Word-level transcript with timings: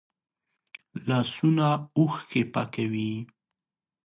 لاسونه 1.07 1.67
اوښکې 1.97 2.41
پاکوي 2.53 3.11